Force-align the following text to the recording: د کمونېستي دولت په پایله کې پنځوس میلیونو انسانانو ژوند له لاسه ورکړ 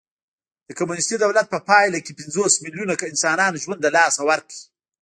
د 0.67 0.69
کمونېستي 0.77 1.15
دولت 1.23 1.47
په 1.49 1.59
پایله 1.69 1.99
کې 2.05 2.17
پنځوس 2.19 2.53
میلیونو 2.63 2.93
انسانانو 3.11 3.61
ژوند 3.63 3.79
له 3.85 3.89
لاسه 3.97 4.21
ورکړ 4.29 4.55